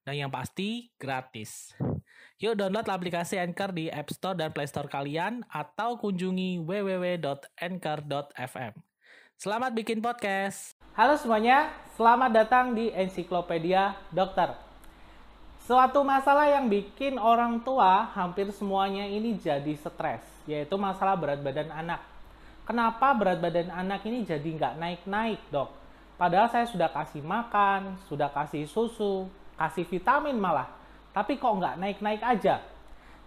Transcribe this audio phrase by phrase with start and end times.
[0.00, 1.76] Dan yang pasti, gratis.
[2.40, 8.72] Yuk download aplikasi Anchor di App Store dan Play Store kalian atau kunjungi www.anchor.fm.
[9.36, 10.72] Selamat bikin podcast.
[10.96, 11.68] Halo semuanya,
[12.00, 14.56] selamat datang di Ensiklopedia Dokter.
[15.68, 21.68] Suatu masalah yang bikin orang tua hampir semuanya ini jadi stres, yaitu masalah berat badan
[21.68, 22.00] anak.
[22.64, 25.68] Kenapa berat badan anak ini jadi nggak naik-naik dok?
[26.16, 29.28] Padahal saya sudah kasih makan, sudah kasih susu,
[29.60, 30.72] kasih vitamin malah.
[31.12, 32.64] Tapi kok nggak naik-naik aja?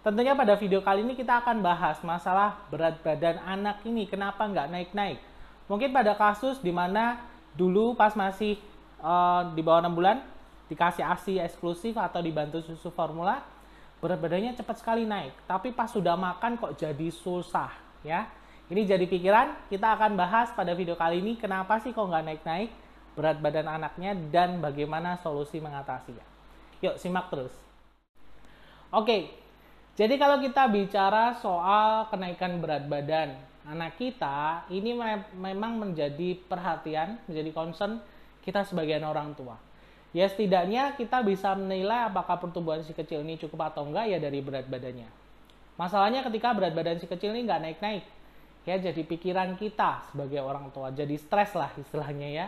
[0.02, 4.66] Tentunya pada video kali ini kita akan bahas masalah berat badan anak ini kenapa nggak
[4.68, 5.22] naik-naik.
[5.70, 7.22] Mungkin pada kasus di mana
[7.54, 8.58] dulu pas masih
[8.98, 10.20] uh, di bawah 6 bulan
[10.68, 13.40] dikasih ASI eksklusif atau dibantu susu formula,
[14.02, 15.32] berat badannya cepat sekali naik.
[15.48, 17.70] Tapi pas sudah makan kok jadi susah
[18.04, 18.28] ya.
[18.64, 22.72] Ini jadi pikiran, kita akan bahas pada video kali ini kenapa sih kok nggak naik-naik
[23.14, 26.26] berat badan anaknya dan bagaimana solusi mengatasinya.
[26.82, 27.54] Yuk simak terus.
[28.94, 29.30] Oke,
[29.94, 37.22] jadi kalau kita bicara soal kenaikan berat badan anak kita, ini me memang menjadi perhatian,
[37.30, 38.02] menjadi concern
[38.42, 39.56] kita sebagian orang tua.
[40.14, 44.38] Ya setidaknya kita bisa menilai apakah pertumbuhan si kecil ini cukup atau enggak ya dari
[44.42, 45.10] berat badannya.
[45.74, 48.04] Masalahnya ketika berat badan si kecil ini nggak naik-naik,
[48.62, 52.46] ya jadi pikiran kita sebagai orang tua, jadi stres lah istilahnya ya.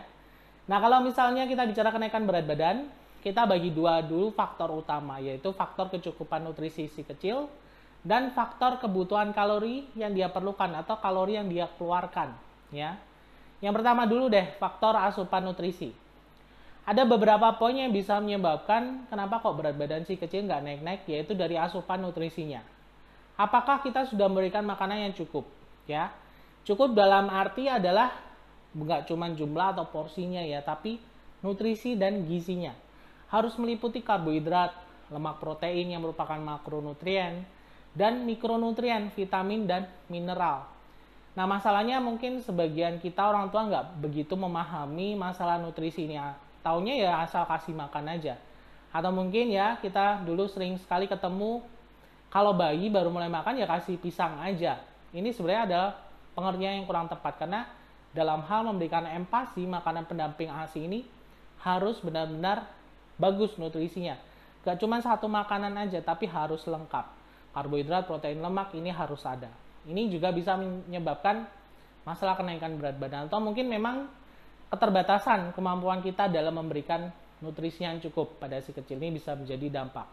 [0.67, 2.91] Nah kalau misalnya kita bicara kenaikan berat badan,
[3.23, 7.51] kita bagi dua dulu faktor utama, yaitu faktor kecukupan nutrisi si kecil
[8.07, 12.35] dan faktor kebutuhan kalori yang dia perlukan atau kalori yang dia keluarkan.
[12.75, 12.99] Ya,
[13.63, 15.95] yang pertama dulu deh faktor asupan nutrisi
[16.87, 21.35] ada beberapa poin yang bisa menyebabkan kenapa kok berat badan si kecil nggak naik-naik, yaitu
[21.35, 22.63] dari asupan nutrisinya.
[23.35, 25.51] Apakah kita sudah memberikan makanan yang cukup?
[25.91, 26.15] Ya,
[26.63, 28.15] cukup dalam arti adalah
[28.77, 31.01] nggak cuma jumlah atau porsinya ya, tapi
[31.41, 32.77] nutrisi dan gizinya.
[33.33, 34.77] Harus meliputi karbohidrat,
[35.09, 37.49] lemak protein yang merupakan makronutrien,
[37.97, 40.69] dan mikronutrien, vitamin dan mineral.
[41.37, 46.17] Nah masalahnya mungkin sebagian kita orang tua nggak begitu memahami masalah nutrisi ini
[46.65, 48.35] taunya ya asal kasih makan aja
[48.91, 51.63] atau mungkin ya kita dulu sering sekali ketemu
[52.27, 54.83] kalau bayi baru mulai makan ya kasih pisang aja
[55.15, 55.91] ini sebenarnya adalah
[56.35, 57.69] pengertian yang kurang tepat karena
[58.17, 61.05] dalam hal memberikan empati makanan pendamping ASI ini
[61.61, 62.65] harus benar-benar
[63.21, 64.17] bagus nutrisinya.
[64.65, 67.05] Gak cuma satu makanan aja tapi harus lengkap.
[67.53, 69.53] Karbohidrat protein lemak ini harus ada.
[69.85, 71.45] Ini juga bisa menyebabkan
[72.09, 74.09] masalah kenaikan berat badan atau mungkin memang
[74.73, 80.07] keterbatasan kemampuan kita dalam memberikan nutrisi yang cukup pada si kecil ini bisa menjadi dampak.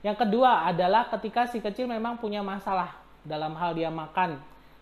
[0.00, 2.94] Yang kedua adalah ketika si kecil memang punya masalah
[3.26, 4.38] dalam hal dia makan,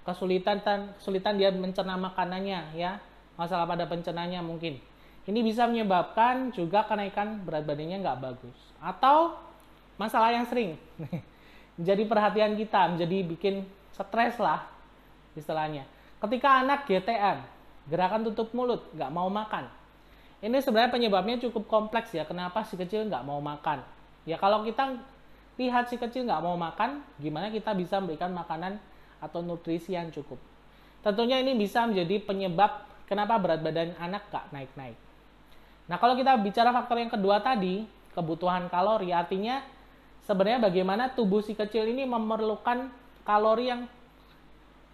[0.07, 0.63] kesulitan
[0.97, 3.03] kesulitan dia mencerna makanannya ya,
[3.35, 4.79] masalah pada pencernanya mungkin.
[5.27, 8.55] Ini bisa menyebabkan juga kenaikan berat badannya nggak bagus.
[8.79, 9.35] Atau
[9.99, 10.79] masalah yang sering
[11.77, 14.71] menjadi perhatian kita, menjadi bikin stres lah
[15.35, 15.83] istilahnya.
[16.23, 17.43] Ketika anak GTM,
[17.91, 19.67] gerakan tutup mulut, nggak mau makan.
[20.39, 23.83] Ini sebenarnya penyebabnya cukup kompleks ya, kenapa si kecil nggak mau makan.
[24.23, 24.95] Ya kalau kita
[25.59, 28.79] lihat si kecil nggak mau makan, gimana kita bisa memberikan makanan
[29.27, 30.39] atau nutrisi yang cukup.
[31.03, 34.99] Tentunya ini bisa menjadi penyebab kenapa berat badan anak nggak naik-naik.
[35.87, 39.63] Nah kalau kita bicara faktor yang kedua tadi, kebutuhan kalori, artinya
[40.27, 42.91] sebenarnya bagaimana tubuh si kecil ini memerlukan
[43.23, 43.83] kalori yang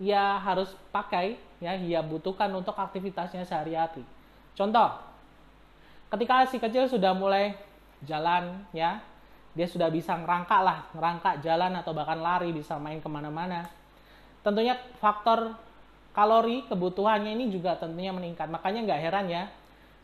[0.00, 4.02] ia harus pakai ya ia butuhkan untuk aktivitasnya sehari-hari.
[4.52, 4.98] Contoh,
[6.12, 7.56] ketika si kecil sudah mulai
[8.04, 9.00] jalan ya,
[9.52, 13.68] dia sudah bisa ngerangkak lah, ngerangkak jalan atau bahkan lari, bisa main ke mana-mana.
[14.42, 15.54] Tentunya faktor
[16.12, 18.50] kalori kebutuhannya ini juga tentunya meningkat.
[18.50, 19.42] Makanya nggak heran ya,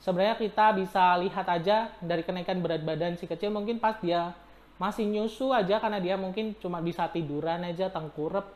[0.01, 4.33] sebenarnya kita bisa lihat aja dari kenaikan berat badan si kecil mungkin pas dia
[4.79, 8.47] masih nyusu aja karena dia mungkin cuma bisa tiduran aja tengkurap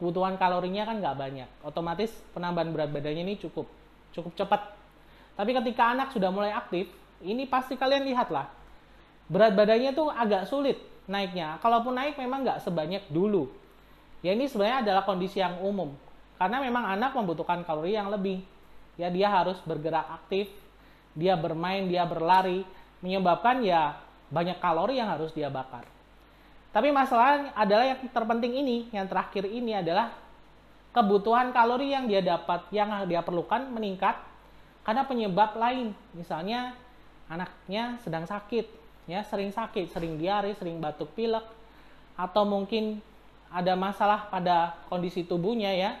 [0.00, 1.48] kebutuhan kalorinya kan nggak banyak.
[1.60, 3.68] Otomatis penambahan berat badannya ini cukup
[4.16, 4.62] cukup cepat.
[5.36, 6.90] Tapi ketika anak sudah mulai aktif,
[7.22, 8.48] ini pasti kalian lihatlah
[9.28, 11.60] berat badannya tuh agak sulit naiknya.
[11.60, 13.52] Kalaupun naik memang nggak sebanyak dulu.
[14.22, 15.94] Ya ini sebenarnya adalah kondisi yang umum.
[16.38, 18.42] Karena memang anak membutuhkan kalori yang lebih.
[18.98, 20.50] Ya dia harus bergerak aktif,
[21.14, 22.66] dia bermain, dia berlari,
[22.98, 23.98] menyebabkan ya
[24.30, 25.86] banyak kalori yang harus dia bakar.
[26.74, 30.12] Tapi masalahnya adalah yang terpenting ini, yang terakhir ini adalah
[30.92, 34.18] kebutuhan kalori yang dia dapat, yang dia perlukan meningkat
[34.82, 35.94] karena penyebab lain.
[36.12, 36.76] Misalnya
[37.30, 38.66] anaknya sedang sakit,
[39.08, 41.44] ya sering sakit, sering diare, sering batuk pilek,
[42.18, 43.00] atau mungkin
[43.48, 45.96] ada masalah pada kondisi tubuhnya ya,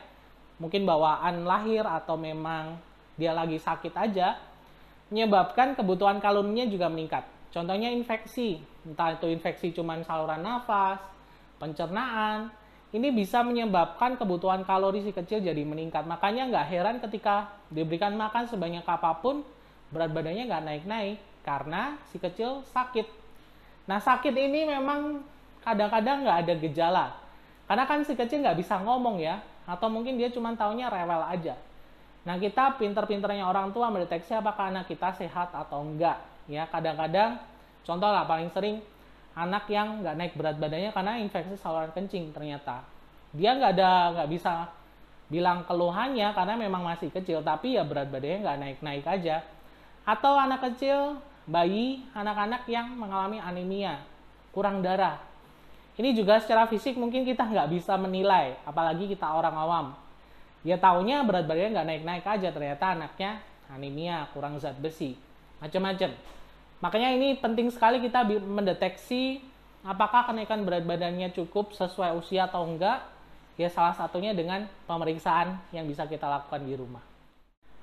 [0.60, 2.76] mungkin bawaan lahir atau memang
[3.16, 4.36] dia lagi sakit aja,
[5.08, 7.24] menyebabkan kebutuhan kalorinya juga meningkat.
[7.48, 11.00] Contohnya infeksi, entah itu infeksi cuman saluran nafas,
[11.56, 12.52] pencernaan,
[12.88, 16.08] ini bisa menyebabkan kebutuhan kalori si kecil jadi meningkat.
[16.08, 19.44] Makanya nggak heran ketika diberikan makan sebanyak apa pun,
[19.92, 23.08] berat badannya nggak naik-naik karena si kecil sakit.
[23.88, 25.24] Nah sakit ini memang
[25.64, 27.06] kadang-kadang nggak ada gejala.
[27.68, 31.52] Karena kan si kecil nggak bisa ngomong ya, atau mungkin dia cuma taunya rewel aja.
[32.24, 36.16] Nah kita pinter-pinternya orang tua mendeteksi apakah anak kita sehat atau enggak.
[36.48, 37.36] Ya kadang-kadang,
[37.84, 38.80] contoh lah paling sering
[39.36, 42.80] anak yang nggak naik berat badannya karena infeksi saluran kencing ternyata.
[43.36, 44.72] Dia nggak ada nggak bisa
[45.28, 49.44] bilang keluhannya karena memang masih kecil, tapi ya berat badannya nggak naik-naik aja.
[50.08, 54.00] Atau anak kecil, bayi, anak-anak yang mengalami anemia,
[54.56, 55.20] kurang darah,
[55.98, 59.86] ini juga secara fisik mungkin kita nggak bisa menilai, apalagi kita orang awam.
[60.62, 65.18] Ya taunya berat badannya nggak naik-naik aja, ternyata anaknya anemia, kurang zat besi,
[65.58, 66.14] macam-macam.
[66.78, 69.42] Makanya ini penting sekali kita mendeteksi
[69.82, 73.02] apakah kenaikan berat badannya cukup sesuai usia atau enggak.
[73.58, 77.02] Ya salah satunya dengan pemeriksaan yang bisa kita lakukan di rumah.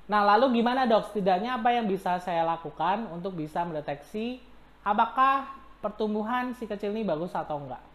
[0.08, 1.12] Nah lalu gimana dok?
[1.12, 4.40] Setidaknya apa yang bisa saya lakukan untuk bisa mendeteksi
[4.88, 5.52] apakah
[5.84, 7.95] pertumbuhan si kecil ini bagus atau enggak?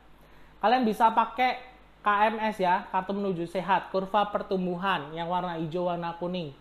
[0.60, 1.56] Kalian bisa pakai
[2.00, 6.52] KMS ya, kartu menuju sehat, kurva pertumbuhan yang warna hijau, warna kuning.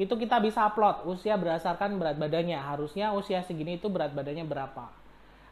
[0.00, 2.56] Itu kita bisa upload usia berdasarkan berat badannya.
[2.56, 4.88] Harusnya usia segini itu berat badannya berapa.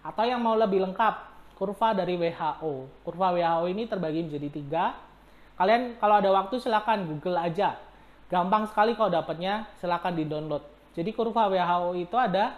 [0.01, 1.15] Atau yang mau lebih lengkap,
[1.61, 3.05] kurva dari WHO.
[3.05, 4.85] Kurva WHO ini terbagi menjadi tiga.
[5.61, 7.77] Kalian kalau ada waktu silakan Google aja.
[8.33, 10.65] Gampang sekali kalau dapatnya, silakan di download.
[10.97, 12.57] Jadi kurva WHO itu ada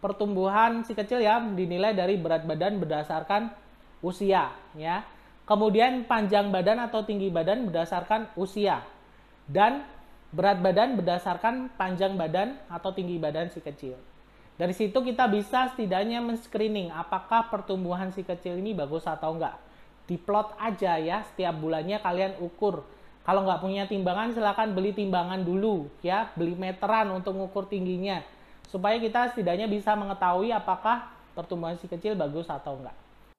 [0.00, 3.67] pertumbuhan si kecil ya dinilai dari berat badan berdasarkan
[4.04, 5.04] usia ya.
[5.48, 8.84] Kemudian panjang badan atau tinggi badan berdasarkan usia.
[9.48, 9.80] Dan
[10.28, 13.96] berat badan berdasarkan panjang badan atau tinggi badan si kecil.
[14.58, 19.56] Dari situ kita bisa setidaknya men-screening apakah pertumbuhan si kecil ini bagus atau enggak.
[20.04, 22.84] Diplot aja ya, setiap bulannya kalian ukur.
[23.24, 28.20] Kalau nggak punya timbangan silahkan beli timbangan dulu ya, beli meteran untuk mengukur tingginya.
[28.68, 33.07] Supaya kita setidaknya bisa mengetahui apakah pertumbuhan si kecil bagus atau enggak.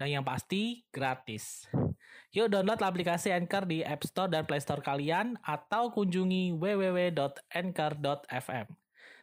[0.00, 1.68] Dan yang pasti gratis.
[2.32, 7.36] Yuk download aplikasi Anchor di App Store dan Play Store kalian atau kunjungi www.anchor.fm.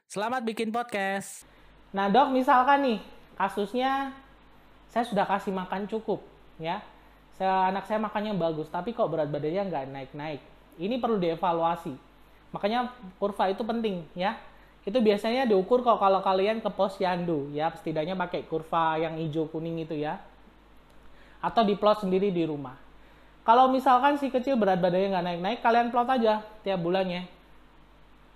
[0.06, 1.50] Selamat bikin podcast.
[1.98, 3.02] Nah dok, misalkan nih
[3.34, 4.14] kasusnya
[4.86, 6.22] saya sudah kasih makan cukup,
[6.62, 6.86] ya.
[7.34, 10.46] Saya, anak saya makannya bagus, tapi kok berat badannya nggak naik-naik.
[10.78, 11.98] Ini perlu dievaluasi.
[12.54, 14.38] Makanya kurva itu penting, ya.
[14.86, 17.74] Itu biasanya diukur kok kalau kalian ke posyandu, ya.
[17.74, 20.22] Setidaknya pakai kurva yang hijau kuning itu ya
[21.42, 22.76] atau diplot sendiri di rumah.
[23.48, 27.24] Kalau misalkan si kecil berat badannya nggak naik-naik, kalian plot aja tiap bulannya.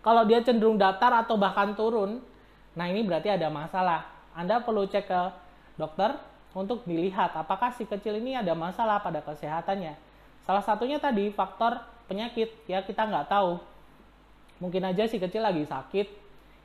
[0.02, 2.24] Kalau dia cenderung datar atau bahkan turun,
[2.74, 4.08] nah ini berarti ada masalah.
[4.32, 5.22] Anda perlu cek ke
[5.76, 6.16] dokter
[6.56, 10.00] untuk dilihat apakah si kecil ini ada masalah pada kesehatannya.
[10.48, 11.78] Salah satunya tadi faktor
[12.08, 13.60] penyakit, ya kita nggak tahu.
[14.64, 16.08] Mungkin aja si kecil lagi sakit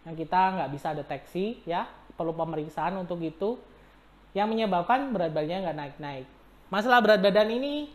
[0.06, 3.60] yang kita nggak bisa deteksi, ya perlu pemeriksaan untuk itu
[4.36, 6.26] yang menyebabkan berat badannya nggak naik-naik.
[6.68, 7.88] Masalah berat badan ini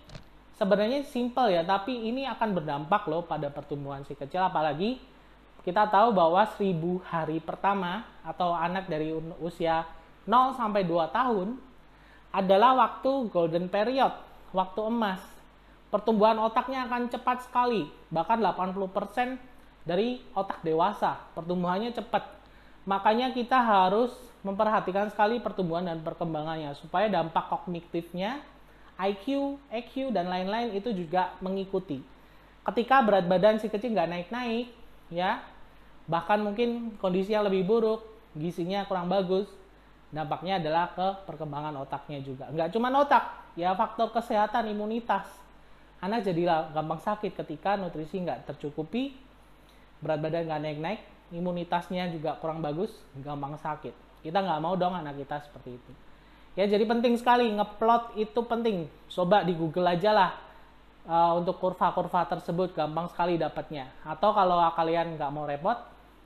[0.57, 4.97] sebenarnya simple ya, tapi ini akan berdampak loh pada pertumbuhan si kecil, apalagi
[5.61, 6.73] kita tahu bahwa 1000
[7.05, 9.85] hari pertama atau anak dari usia
[10.25, 11.61] 0 sampai 2 tahun
[12.33, 14.09] adalah waktu golden period,
[14.49, 15.21] waktu emas.
[15.93, 19.37] Pertumbuhan otaknya akan cepat sekali, bahkan 80%
[19.85, 21.21] dari otak dewasa.
[21.37, 22.40] Pertumbuhannya cepat.
[22.85, 24.09] Makanya kita harus
[24.41, 28.41] memperhatikan sekali pertumbuhan dan perkembangannya supaya dampak kognitifnya,
[28.97, 32.01] IQ, EQ dan lain-lain itu juga mengikuti.
[32.61, 34.69] Ketika berat badan si kecil nggak naik-naik,
[35.13, 35.41] ya
[36.09, 38.01] bahkan mungkin kondisinya lebih buruk,
[38.33, 39.49] gizinya kurang bagus,
[40.09, 42.49] dampaknya adalah ke perkembangan otaknya juga.
[42.49, 43.23] Nggak cuma otak,
[43.53, 45.25] ya faktor kesehatan imunitas.
[46.01, 49.13] Anak jadi gampang sakit ketika nutrisi nggak tercukupi,
[50.01, 53.95] berat badan nggak naik-naik, imunitasnya juga kurang bagus, gampang sakit.
[54.21, 55.91] Kita nggak mau dong anak kita seperti itu.
[56.53, 58.91] Ya jadi penting sekali ngeplot itu penting.
[59.07, 60.31] Coba di Google aja lah
[61.07, 63.87] uh, untuk kurva-kurva tersebut gampang sekali dapatnya.
[64.03, 65.79] Atau kalau kalian nggak mau repot,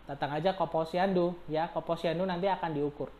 [0.10, 1.70] datang aja ke posyandu ya.
[1.70, 3.14] Ke posyandu nanti akan diukur.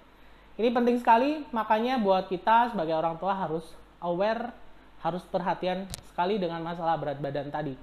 [0.56, 3.68] Ini penting sekali, makanya buat kita sebagai orang tua harus
[4.00, 4.56] aware,
[5.04, 7.76] harus perhatian sekali dengan masalah berat badan tadi.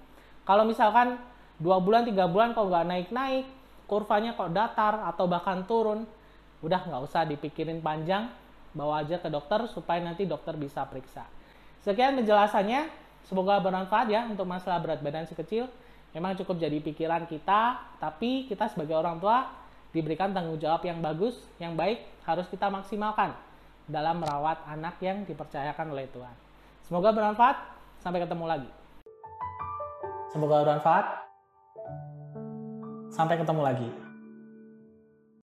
[0.42, 1.20] Kalau misalkan
[1.60, 3.44] dua bulan, tiga bulan kok nggak naik-naik,
[3.92, 6.08] kurvanya kok datar atau bahkan turun,
[6.64, 8.32] udah nggak usah dipikirin panjang,
[8.72, 11.28] bawa aja ke dokter supaya nanti dokter bisa periksa.
[11.84, 12.88] Sekian penjelasannya,
[13.28, 15.68] semoga bermanfaat ya untuk masalah berat badan si kecil.
[16.16, 19.52] Memang cukup jadi pikiran kita, tapi kita sebagai orang tua
[19.92, 23.36] diberikan tanggung jawab yang bagus, yang baik, harus kita maksimalkan
[23.84, 26.32] dalam merawat anak yang dipercayakan oleh Tuhan.
[26.88, 27.56] Semoga bermanfaat.
[28.00, 28.70] Sampai ketemu lagi.
[30.32, 31.31] Semoga bermanfaat.
[33.12, 33.88] Sampai ketemu lagi.